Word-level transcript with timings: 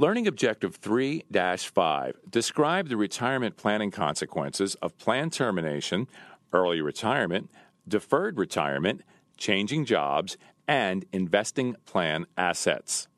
Learning 0.00 0.28
Objective 0.28 0.76
3 0.76 1.24
5 1.32 2.18
describe 2.30 2.88
the 2.88 2.96
retirement 2.96 3.56
planning 3.56 3.90
consequences 3.90 4.76
of 4.76 4.96
plan 4.96 5.28
termination, 5.28 6.06
early 6.52 6.80
retirement, 6.80 7.50
deferred 7.88 8.38
retirement, 8.38 9.02
changing 9.36 9.84
jobs, 9.84 10.36
and 10.68 11.04
investing 11.12 11.74
plan 11.84 12.26
assets. 12.36 13.08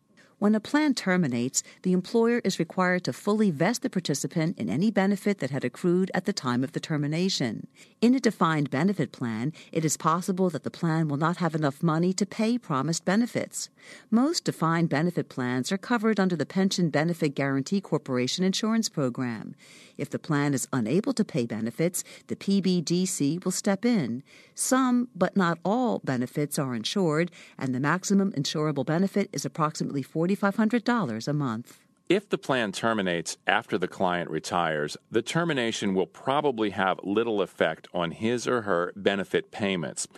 When 0.41 0.55
a 0.55 0.61
plan 0.61 0.95
terminates, 0.95 1.63
the 1.83 1.93
employer 1.93 2.41
is 2.45 2.59
required 2.59 3.05
to 3.05 3.13
fully 3.13 3.51
vest 3.51 3.83
the 3.83 3.91
participant 3.91 4.59
in 4.59 4.71
any 4.71 4.91
benefit 4.91 5.39
that 5.41 5.51
had 5.51 5.67
accrued 5.67 6.11
at 6.15 6.25
the 6.25 6.33
time 6.33 6.65
of 6.65 6.73
the 6.73 6.81
termination. 6.81 7.67
In 8.01 8.15
a 8.15 8.21
defined 8.21 8.71
benefit 8.71 9.13
plan, 9.13 9.53
it 9.71 9.85
is 9.85 9.99
possible 9.99 10.49
that 10.49 10.63
the 10.63 10.71
plan 10.71 11.09
will 11.09 11.19
not 11.19 11.37
have 11.37 11.55
enough 11.55 11.83
money 11.83 12.15
to 12.15 12.25
pay 12.25 12.57
promised 12.57 13.05
benefits. 13.05 13.69
Most 14.11 14.45
defined 14.45 14.89
benefit 14.89 15.29
plans 15.29 15.71
are 15.71 15.77
covered 15.77 16.19
under 16.19 16.37
the 16.37 16.47
Pension 16.47 16.89
Benefit 16.89 17.35
Guaranty 17.35 17.83
Corporation 17.83 18.43
insurance 18.43 18.89
program. 18.89 19.55
If 19.99 20.09
the 20.09 20.19
plan 20.19 20.55
is 20.55 20.67
unable 20.73 21.13
to 21.13 21.25
pay 21.25 21.45
benefits, 21.45 22.03
the 22.29 22.37
PBGC 22.37 23.45
will 23.45 23.53
step 23.53 23.85
in. 23.85 24.23
Some, 24.55 25.09
but 25.15 25.37
not 25.37 25.59
all, 25.67 25.99
benefits 25.99 26.59
are 26.59 26.75
insured, 26.75 27.31
and 27.59 27.75
the 27.75 27.81
maximum 27.81 28.33
insurable 28.33 28.87
benefit 28.87 29.29
is 29.35 29.45
approximately 29.45 30.03
$4,500 30.37 31.29
a 31.29 31.33
month. 31.33 31.79
If 32.09 32.29
the 32.29 32.39
plan 32.39 32.73
terminates 32.73 33.37
after 33.47 33.79
the 33.79 33.87
client 33.87 34.31
retires, 34.31 34.97
the 35.13 35.23
termination 35.23 35.95
will 35.95 36.07
probably 36.07 36.71
have 36.71 36.99
little 37.05 37.41
effect 37.41 37.87
on 37.95 38.11
his 38.11 38.49
or 38.49 38.63
her 38.63 38.93
benefit 38.97 39.53
payments. 39.53 40.09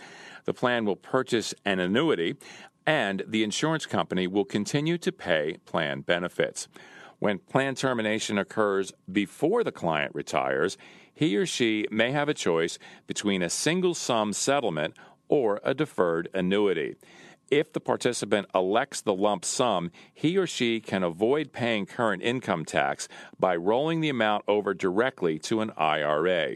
The 0.45 0.55
plan 0.55 0.85
will 0.85 0.95
purchase 0.95 1.53
an 1.65 1.79
annuity, 1.79 2.35
and 2.85 3.23
the 3.27 3.43
insurance 3.43 3.85
company 3.85 4.25
will 4.25 4.43
continue 4.43 4.97
to 4.97 5.11
pay 5.11 5.57
plan 5.65 6.01
benefits. 6.01 6.67
When 7.19 7.37
plan 7.37 7.75
termination 7.75 8.39
occurs 8.39 8.91
before 9.11 9.63
the 9.63 9.71
client 9.71 10.15
retires, 10.15 10.77
he 11.13 11.37
or 11.37 11.45
she 11.45 11.85
may 11.91 12.11
have 12.11 12.27
a 12.27 12.33
choice 12.33 12.79
between 13.05 13.43
a 13.43 13.49
single 13.49 13.93
sum 13.93 14.33
settlement 14.33 14.95
or 15.27 15.61
a 15.63 15.73
deferred 15.73 16.27
annuity. 16.33 16.95
If 17.53 17.71
the 17.71 17.79
participant 17.79 18.47
elects 18.55 19.01
the 19.01 19.13
lump 19.13 19.45
sum, 19.45 19.91
he 20.11 20.39
or 20.39 20.47
she 20.47 20.79
can 20.79 21.03
avoid 21.03 21.53
paying 21.53 21.85
current 21.85 22.23
income 22.23 22.65
tax 22.65 23.07
by 23.39 23.55
rolling 23.55 24.01
the 24.01 24.09
amount 24.09 24.43
over 24.47 24.73
directly 24.73 25.37
to 25.37 25.61
an 25.61 25.69
IRA. 25.77 26.55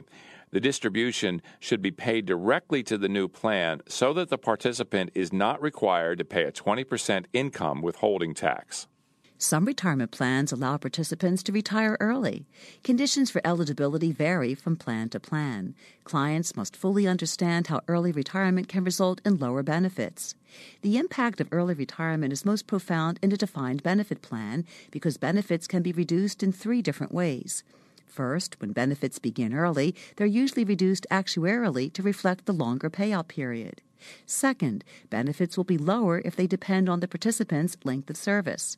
The 0.50 0.59
distribution 0.59 1.44
should 1.59 1.84
be 1.84 1.92
paid 1.92 2.26
directly 2.26 2.81
to 2.81 2.98
the 2.98 3.09
new 3.09 3.28
plan 3.28 3.81
so 3.88 4.12
that 4.14 4.30
the 4.30 4.39
participant 4.39 5.12
is 5.14 5.31
not 5.31 5.62
required 5.62 6.17
to 6.17 6.26
pay 6.26 6.45
a 6.45 6.52
20% 6.52 7.26
income 7.32 7.84
withholding 7.84 8.34
tax. 8.34 8.88
Some 9.40 9.66
retirement 9.66 10.10
plans 10.10 10.52
allow 10.52 10.78
participants 10.78 11.44
to 11.44 11.52
retire 11.52 11.96
early. 12.00 12.48
Conditions 12.84 13.30
for 13.30 13.40
eligibility 13.46 14.12
vary 14.12 14.56
from 14.56 14.76
plan 14.76 15.10
to 15.10 15.20
plan. 15.20 15.76
Clients 16.04 16.56
must 16.56 16.76
fully 16.76 17.06
understand 17.06 17.68
how 17.68 17.82
early 17.88 18.12
retirement 18.12 18.68
can 18.68 18.84
result 18.84 19.22
in 19.24 19.38
lower 19.38 19.62
benefits. 19.62 20.34
The 20.82 20.98
impact 20.98 21.40
of 21.40 21.50
early 21.52 21.76
retirement 21.76 22.34
is 22.34 22.46
most 22.46 22.66
profound 22.66 23.20
in 23.22 23.32
a 23.32 23.38
defined 23.38 23.84
benefit 23.84 24.24
plan 24.24 24.66
because 24.90 25.18
benefits 25.18 25.68
can 25.68 25.84
be 25.84 25.92
reduced 25.92 26.42
in 26.42 26.52
three 26.52 26.82
different 26.82 27.14
ways. 27.14 27.64
First, 28.08 28.60
when 28.60 28.72
benefits 28.72 29.20
begin 29.20 29.54
early, 29.54 29.94
they're 30.16 30.26
usually 30.26 30.64
reduced 30.64 31.06
actuarially 31.12 31.94
to 31.94 32.02
reflect 32.02 32.48
the 32.48 32.54
longer 32.54 32.90
payout 32.90 33.28
period. 33.28 33.84
Second, 34.26 34.84
benefits 35.12 35.58
will 35.58 35.64
be 35.64 35.78
lower 35.78 36.22
if 36.26 36.36
they 36.36 36.48
depend 36.48 36.90
on 36.90 37.00
the 37.00 37.08
participant's 37.08 37.78
length 37.84 38.10
of 38.10 38.18
service. 38.18 38.78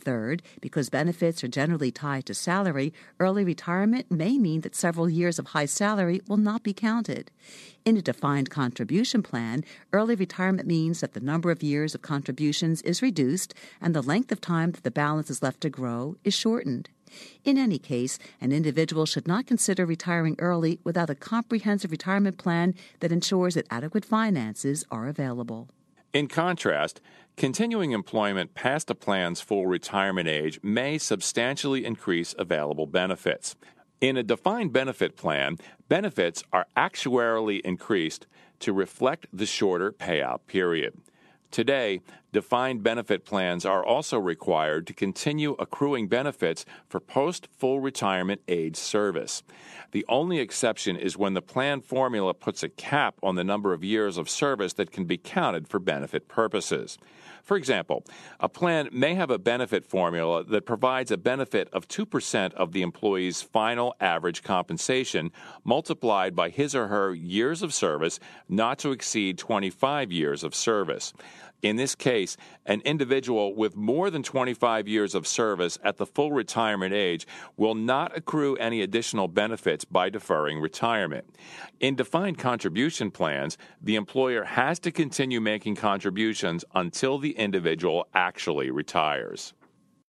Third, 0.00 0.42
because 0.62 0.88
benefits 0.88 1.44
are 1.44 1.48
generally 1.48 1.90
tied 1.90 2.24
to 2.26 2.34
salary, 2.34 2.92
early 3.18 3.44
retirement 3.44 4.10
may 4.10 4.38
mean 4.38 4.62
that 4.62 4.74
several 4.74 5.10
years 5.10 5.38
of 5.38 5.48
high 5.48 5.66
salary 5.66 6.22
will 6.26 6.38
not 6.38 6.62
be 6.62 6.72
counted. 6.72 7.30
In 7.84 7.98
a 7.98 8.02
defined 8.02 8.48
contribution 8.48 9.22
plan, 9.22 9.62
early 9.92 10.14
retirement 10.14 10.66
means 10.66 11.00
that 11.00 11.12
the 11.12 11.20
number 11.20 11.50
of 11.50 11.62
years 11.62 11.94
of 11.94 12.00
contributions 12.00 12.80
is 12.82 13.02
reduced 13.02 13.52
and 13.80 13.94
the 13.94 14.02
length 14.02 14.32
of 14.32 14.40
time 14.40 14.70
that 14.72 14.84
the 14.84 14.90
balance 14.90 15.28
is 15.28 15.42
left 15.42 15.60
to 15.60 15.70
grow 15.70 16.16
is 16.24 16.32
shortened. 16.32 16.88
In 17.44 17.58
any 17.58 17.78
case, 17.78 18.18
an 18.40 18.52
individual 18.52 19.04
should 19.04 19.28
not 19.28 19.46
consider 19.46 19.84
retiring 19.84 20.36
early 20.38 20.78
without 20.84 21.10
a 21.10 21.14
comprehensive 21.14 21.90
retirement 21.90 22.38
plan 22.38 22.74
that 23.00 23.12
ensures 23.12 23.54
that 23.54 23.66
adequate 23.70 24.04
finances 24.04 24.84
are 24.90 25.08
available. 25.08 25.68
In 26.12 26.26
contrast, 26.26 27.00
continuing 27.36 27.92
employment 27.92 28.52
past 28.54 28.90
a 28.90 28.96
plan's 28.96 29.40
full 29.40 29.68
retirement 29.68 30.26
age 30.26 30.58
may 30.60 30.98
substantially 30.98 31.84
increase 31.84 32.34
available 32.36 32.86
benefits. 32.86 33.54
In 34.00 34.16
a 34.16 34.24
defined 34.24 34.72
benefit 34.72 35.16
plan, 35.16 35.56
benefits 35.88 36.42
are 36.52 36.66
actuarially 36.76 37.60
increased 37.60 38.26
to 38.58 38.72
reflect 38.72 39.28
the 39.32 39.46
shorter 39.46 39.92
payout 39.92 40.40
period. 40.48 40.94
Today, 41.52 42.00
defined 42.32 42.82
benefit 42.82 43.24
plans 43.24 43.64
are 43.64 43.84
also 43.84 44.18
required 44.18 44.86
to 44.86 44.94
continue 44.94 45.56
accruing 45.58 46.08
benefits 46.08 46.64
for 46.88 47.00
post 47.00 47.48
full 47.56 47.80
retirement 47.80 48.40
age 48.48 48.76
service. 48.76 49.42
The 49.92 50.04
only 50.08 50.38
exception 50.38 50.96
is 50.96 51.16
when 51.16 51.34
the 51.34 51.42
plan 51.42 51.80
formula 51.80 52.34
puts 52.34 52.62
a 52.62 52.68
cap 52.68 53.16
on 53.22 53.34
the 53.34 53.44
number 53.44 53.72
of 53.72 53.82
years 53.82 54.16
of 54.16 54.30
service 54.30 54.74
that 54.74 54.92
can 54.92 55.04
be 55.04 55.18
counted 55.18 55.66
for 55.66 55.78
benefit 55.78 56.28
purposes. 56.28 56.98
For 57.42 57.56
example, 57.56 58.04
a 58.38 58.48
plan 58.48 58.88
may 58.92 59.14
have 59.14 59.30
a 59.30 59.38
benefit 59.38 59.84
formula 59.84 60.44
that 60.44 60.66
provides 60.66 61.10
a 61.10 61.16
benefit 61.16 61.68
of 61.72 61.88
2% 61.88 62.52
of 62.54 62.72
the 62.72 62.82
employee's 62.82 63.42
final 63.42 63.94
average 64.00 64.42
compensation 64.42 65.32
multiplied 65.64 66.36
by 66.36 66.50
his 66.50 66.74
or 66.74 66.88
her 66.88 67.14
years 67.14 67.62
of 67.62 67.74
service 67.74 68.20
not 68.48 68.78
to 68.80 68.92
exceed 68.92 69.38
25 69.38 70.12
years 70.12 70.44
of 70.44 70.54
service. 70.54 71.12
In 71.62 71.76
this 71.76 71.94
case, 71.94 72.19
an 72.66 72.80
individual 72.82 73.54
with 73.54 73.76
more 73.76 74.10
than 74.10 74.22
25 74.22 74.86
years 74.86 75.14
of 75.14 75.26
service 75.26 75.78
at 75.82 75.96
the 75.96 76.06
full 76.06 76.32
retirement 76.32 76.92
age 76.92 77.26
will 77.56 77.74
not 77.74 78.16
accrue 78.16 78.56
any 78.56 78.82
additional 78.82 79.28
benefits 79.28 79.84
by 79.84 80.08
deferring 80.08 80.60
retirement. 80.60 81.24
In 81.80 81.96
defined 81.96 82.38
contribution 82.38 83.10
plans, 83.10 83.56
the 83.80 83.96
employer 83.96 84.44
has 84.44 84.78
to 84.80 84.90
continue 84.90 85.40
making 85.40 85.76
contributions 85.76 86.64
until 86.74 87.18
the 87.18 87.32
individual 87.32 88.06
actually 88.14 88.70
retires. 88.70 89.54